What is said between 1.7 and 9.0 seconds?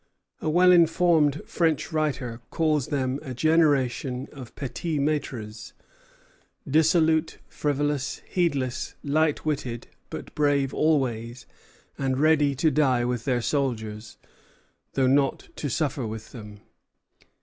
writer calls them "a generation of petits maîtres, dissolute, frivolous, heedless,